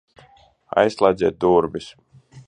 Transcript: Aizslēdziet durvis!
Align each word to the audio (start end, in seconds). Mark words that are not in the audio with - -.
Aizslēdziet 0.83 1.37
durvis! 1.45 1.91